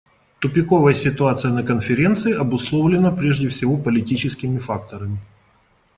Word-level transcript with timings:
Тупиковая 0.39 0.95
ситуация 0.95 1.51
на 1.51 1.61
Конференции 1.61 2.33
обусловлена 2.33 3.11
прежде 3.11 3.49
всего 3.49 3.77
политическими 3.77 4.57
факторами. 4.57 5.19